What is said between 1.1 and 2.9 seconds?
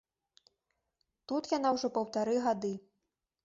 Тут яна ўжо паўтары гады.